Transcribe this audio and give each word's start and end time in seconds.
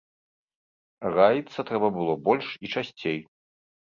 Раіцца 1.15 1.65
трэба 1.71 1.87
было 1.97 2.15
больш 2.29 2.47
і 2.65 2.73
часцей. 2.77 3.19